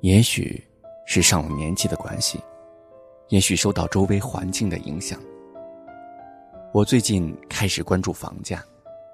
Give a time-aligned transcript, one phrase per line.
[0.00, 0.62] 也许
[1.06, 2.38] 是上了年纪的关系，
[3.28, 5.18] 也许受到周围环境的影响，
[6.72, 8.62] 我最近开始关注房价，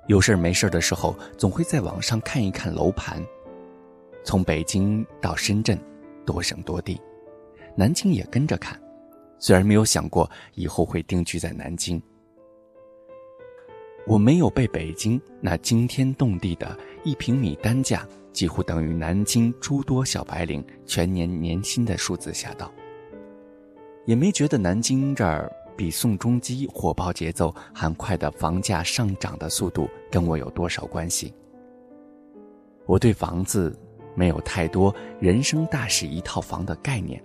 [0.09, 3.23] 有事没事的时候，总会在网上看一看楼盘。
[4.25, 5.79] 从北京到深圳，
[6.27, 7.01] 多省多地，
[7.75, 8.81] 南京也跟着看，
[9.39, 12.03] 虽然没有想过以后会定居在南京。
[14.07, 18.07] 我没有被北京那惊天动地的一平米单价。
[18.33, 22.71] 几乎等于南京诸多小白领全年年薪的数字下到，
[24.07, 31.35] 也没觉得南京这儿比宋仲基火爆节奏还快的房价上涨的速度跟我有多少关系。
[32.87, 33.77] 我对房子
[34.15, 37.23] 没有太多人生大事一套房的概念，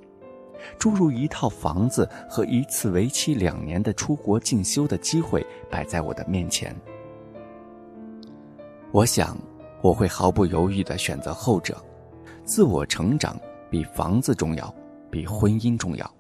[0.80, 6.76] 诸如一套房子和一次为期两年的出国进修的机会摆在我的面前，
[8.92, 9.38] 我想。
[9.86, 11.78] 我会毫不犹豫地选择后者，
[12.44, 13.40] 自我成长
[13.70, 14.74] 比房子重要，
[15.12, 16.12] 比婚姻重要，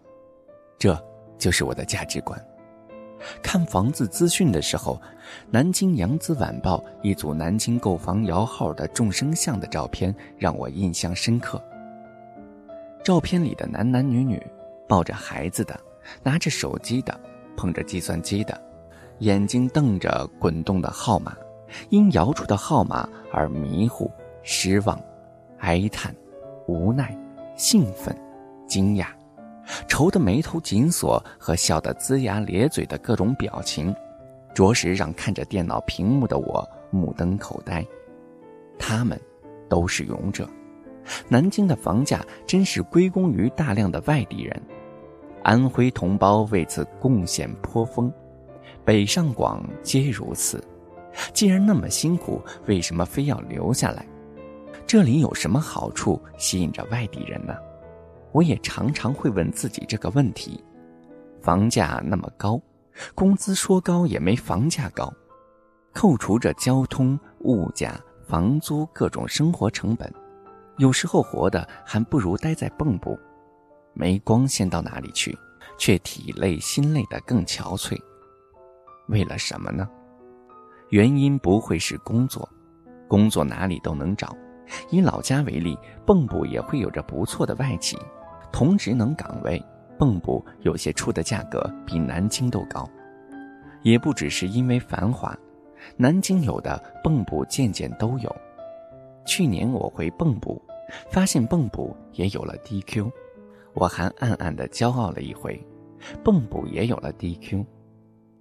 [0.78, 0.96] 这
[1.40, 2.40] 就是我的价值观。
[3.42, 5.02] 看房子资讯的时候，
[5.50, 11.60] 南京扬子晚报一组南京购房摇号的众生相的照片让我印象深刻。
[13.04, 14.40] 照片里的男男女女，
[14.88, 15.76] 抱着孩子的，
[16.22, 17.20] 拿着手机的，
[17.58, 18.62] 捧着计算机的，
[19.22, 21.36] 眼睛瞪着滚动的号码。
[21.90, 24.12] 因摇出的号码而迷糊、
[24.44, 25.00] 失望、
[25.60, 26.16] 哀叹、
[26.68, 27.18] 无奈、
[27.56, 28.16] 兴奋、
[28.68, 29.08] 惊讶，
[29.88, 33.94] 愁得眉头紧锁和笑得龇牙咧嘴的各种表情，
[34.54, 37.86] 着实让看着电脑屏幕的我目瞪口呆。
[38.78, 39.20] 他们
[39.70, 40.48] 都是勇者。
[41.28, 44.62] 南京的房价真是归功于大量的外地人，
[45.44, 48.12] 安徽同胞为此贡献颇丰，
[48.84, 50.64] 北上广皆如此。
[51.34, 54.06] 既然那么辛苦，为什么非要留下来？
[54.88, 57.56] 这里有什么好处吸引着外地人呢？
[58.32, 60.64] 我也常常会问自己这个问题。
[61.42, 62.62] 房价那么高，
[63.14, 65.12] 工资说高也没房价高。
[65.94, 70.14] 扣除着交通、物价、房租各种生活成本，
[70.78, 73.18] 有时候活的还不如待在蚌埠，
[73.94, 75.38] 没光鲜到哪里去，
[75.78, 77.98] 却体累心累的更憔悴。
[79.08, 79.88] 为了什么呢？
[80.90, 82.48] 原因不会是工作，
[83.08, 84.36] 工作哪里都能找。
[84.90, 87.98] 以老家为例，蚌埠也会有着不错的外企，
[88.52, 89.64] 同职能岗位，
[90.00, 92.88] 蚌埠有些出的价格比南京都高。
[93.84, 95.38] 也不只是因为繁华，
[95.98, 98.36] 南京有的蚌埠件件都有。
[99.26, 100.60] 去年我回蚌埠，
[101.12, 103.12] 发现蚌埠也有了 DQ，
[103.74, 105.64] 我还暗暗的骄傲了一回，
[106.24, 107.64] 蚌埠也有了 DQ，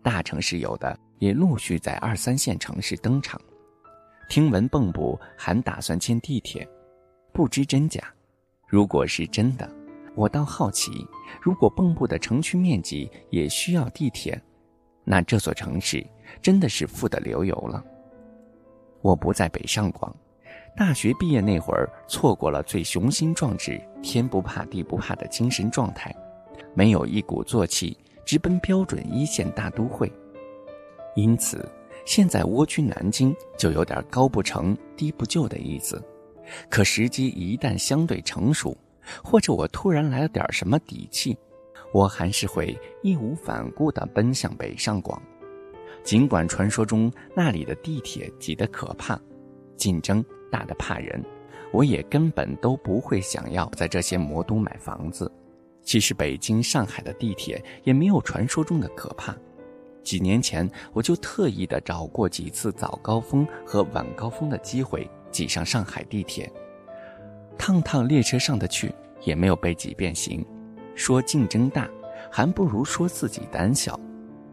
[0.02, 0.98] 大城市有的。
[1.18, 3.40] 也陆续在二三线城市登场。
[4.28, 6.66] 听闻蚌埠还打算建地铁，
[7.32, 8.02] 不知真假。
[8.66, 9.70] 如果是真的，
[10.16, 11.06] 我倒好奇，
[11.40, 14.40] 如果蚌埠的城区面积也需要地铁，
[15.04, 16.04] 那这座城市
[16.40, 17.84] 真的是富得流油了。
[19.02, 20.16] 我不在北上广，
[20.74, 26.14] 大学毕业那会儿错过了最雄心壮志、天不怕地不怕的精神状态，
[26.74, 30.10] 没有一鼓作气直奔标准一线大都会。
[31.14, 31.68] 因此，
[32.04, 36.02] 现在蜗居南京就有点高不成低不就的意思。
[36.68, 38.76] 可时机一旦相对成熟，
[39.22, 41.36] 或者我突然来了点什么底气，
[41.92, 45.20] 我还是会义无反顾地奔向北上广。
[46.02, 49.18] 尽管传说中那里的地铁挤得可怕，
[49.76, 51.24] 竞争大得怕人，
[51.72, 55.30] 我也根本都不会想要在这些魔都买房子。
[55.82, 59.34] 其实北京、上海的地铁也没有传说中的可怕。
[60.04, 66.52] 几年前，我就特意的找过几次早高峰和晚高峰的机会挤上上海地铁，
[67.58, 70.44] 趟趟列车上的去，也没有被挤变形。
[70.94, 71.88] 说竞争大，
[72.30, 73.98] 还不如说自己胆小。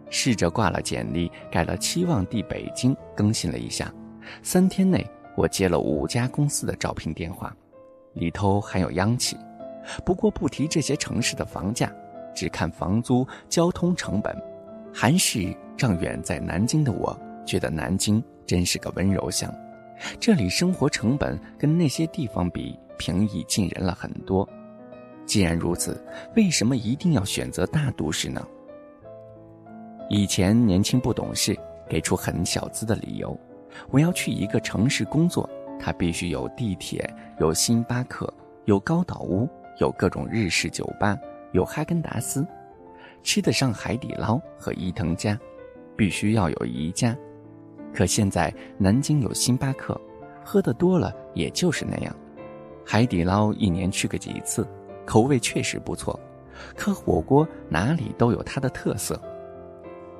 [0.09, 3.94] 试着挂了简历，改了期望地北京，更新了一下，
[4.41, 5.06] 三天内
[5.38, 7.55] 我接了五家公司的招聘电话，
[8.14, 9.37] 里头还有央企。
[10.05, 11.93] 不过不提这些城市的房价，
[12.35, 14.35] 只看房租、交通成本。
[14.93, 19.53] 还是让远在南京的我觉得南京真是个温柔乡，
[20.20, 24.47] 这里生活成本跟那些地方比平易近人了很多。
[25.26, 26.03] 既然如此，
[26.35, 28.46] 为什么一定要选择大都市呢？
[30.09, 31.58] 以前年轻不懂事，
[31.88, 33.40] 给出很小资的理由：
[33.90, 35.49] 我要去一个城市工作，
[35.79, 37.09] 它必须有地铁、
[37.40, 38.32] 有星巴克、
[38.66, 39.47] 有高岛屋、
[39.79, 41.17] 有各种日式酒吧、
[41.53, 42.46] 有哈根达斯。
[43.23, 45.40] 吃得上海底捞和伊藤家，
[45.96, 47.16] 必须要有宜家。
[47.94, 50.00] 可现在南京有星巴克，
[50.44, 52.16] 喝得多了也就是那样。
[52.85, 54.68] 海底捞一年去个几次，
[55.06, 56.20] 口味确实不错，
[56.76, 59.22] 可火锅哪里都有它的特色。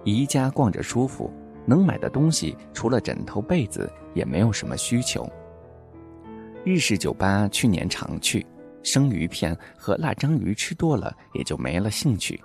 [0.04, 1.32] 宜家逛着舒服，
[1.66, 5.28] 能买的东西除了枕头被子也没有什么需求。
[6.64, 8.46] 日式酒吧去年常去，
[8.84, 12.40] 生鱼片和辣章鱼吃多了也就没了兴趣。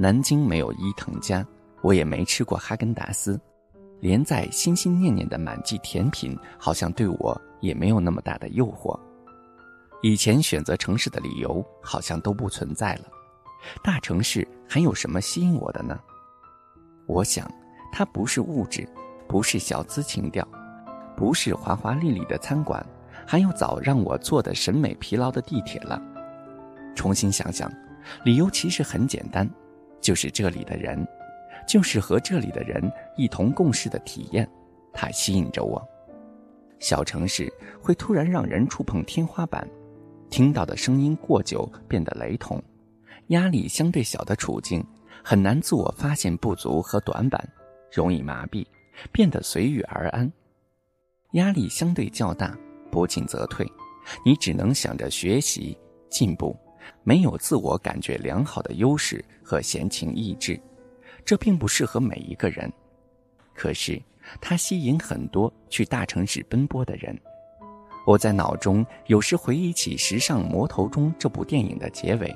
[0.00, 1.44] 南京没有伊藤家，
[1.82, 3.38] 我也没吃过哈根达斯，
[3.98, 8.96] 连在心心念念的满记甜品，好像对我也没有那么大的诱惑。
[10.00, 13.06] 以前选择城市的理由好像都不存在了，
[13.82, 15.98] 大城市还有什么吸引我的呢？
[17.06, 17.50] 我想，
[17.92, 18.88] 它不是物质，
[19.26, 20.46] 不是小资情调，
[21.16, 22.86] 不是华华丽丽的餐馆。
[23.26, 26.00] 还有早让我坐的审美疲劳的地铁了。
[26.94, 27.70] 重新想想，
[28.24, 29.46] 理由其实很简单，
[30.00, 31.06] 就是这里的人，
[31.66, 34.48] 就是和这里的人一同共事的体验，
[34.92, 35.86] 它吸引着我。
[36.78, 37.52] 小城市
[37.82, 39.68] 会突然让人触碰天花板，
[40.30, 42.62] 听到的声音过久变得雷同，
[43.28, 44.84] 压力相对小的处境
[45.24, 47.48] 很难自我发现不足和短板，
[47.92, 48.66] 容易麻痹，
[49.12, 50.30] 变得随遇而安。
[51.32, 52.56] 压力相对较大。
[52.90, 53.70] 不进则退，
[54.24, 55.76] 你只能想着学习
[56.08, 56.56] 进步，
[57.02, 60.60] 没有自我感觉良好的优势和闲情逸致，
[61.24, 62.72] 这并不适合每一个人。
[63.54, 64.00] 可是，
[64.40, 67.18] 它吸引很多去大城市奔波的人。
[68.06, 72.34] 我在脑中有时回忆起《时尚魔头》中这部电影的结尾，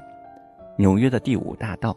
[0.76, 1.96] 纽约的第五大道，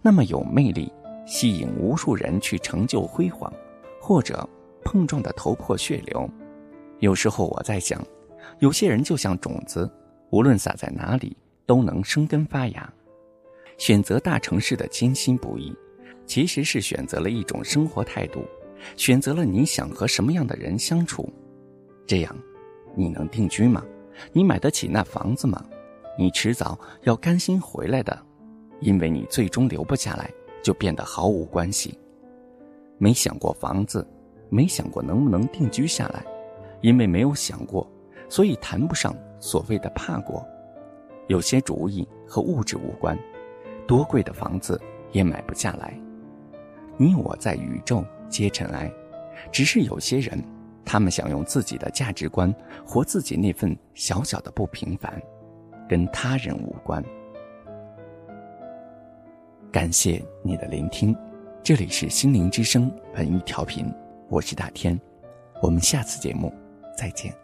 [0.00, 0.92] 那么有魅力，
[1.26, 3.52] 吸引无数人去成就辉煌，
[4.00, 4.48] 或者
[4.84, 6.28] 碰撞的头破血流。
[6.98, 8.04] 有时候我在想，
[8.58, 9.88] 有些人就像种子，
[10.30, 11.36] 无论撒在哪里
[11.72, 12.92] 都能生根发芽。
[13.78, 15.74] 选择大城市的艰辛不易，
[16.26, 18.44] 其实是选择了一种生活态度，
[18.94, 21.32] 选择了你想和什么样的人相处。
[22.06, 22.36] 这样，
[22.94, 23.82] 你能定居吗？
[24.34, 25.64] 你买得起那房子吗？
[26.18, 28.22] 你迟早要甘心回来的，
[28.80, 30.30] 因为你最终留不下来，
[30.62, 31.98] 就变得毫无关系。
[32.98, 34.06] 没想过房子，
[34.50, 36.22] 没想过能不能定居下来。
[36.82, 37.90] 因为没有想过，
[38.28, 40.46] 所以谈不上所谓的怕过。
[41.32, 43.18] 有些主意和物质无关，
[43.86, 44.78] 多贵的房子
[45.12, 45.98] 也买不下来。
[46.98, 48.92] 你我在宇宙皆尘埃，
[49.50, 50.38] 只是有些人，
[50.84, 52.54] 他们想用自己的价值观
[52.86, 55.18] 活自己那份小小的不平凡，
[55.88, 57.02] 跟他人无关。
[59.72, 61.16] 感谢你的聆听，
[61.62, 63.90] 这里是心灵之声文艺调频，
[64.28, 65.00] 我是大天，
[65.62, 66.52] 我们下次节目。
[66.94, 67.41] 再见。